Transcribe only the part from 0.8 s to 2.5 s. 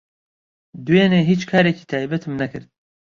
دوێنێ هیچ کارێکی تایبەتم